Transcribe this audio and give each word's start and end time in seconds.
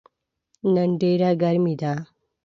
نن 0.73 0.89
ډیره 1.01 1.29
ګرمې 1.41 1.75
ده 1.81 1.93